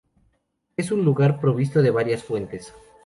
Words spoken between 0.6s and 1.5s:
Es un lugar